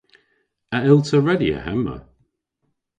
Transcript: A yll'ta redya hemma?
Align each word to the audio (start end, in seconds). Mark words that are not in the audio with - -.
A 0.75 0.77
yll'ta 0.89 1.19
redya 1.19 1.59
hemma? 1.65 1.95